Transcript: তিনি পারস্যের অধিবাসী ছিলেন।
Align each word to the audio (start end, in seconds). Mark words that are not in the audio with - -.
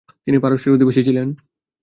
তিনি 0.25 0.37
পারস্যের 0.39 0.73
অধিবাসী 0.73 1.01
ছিলেন। 1.03 1.27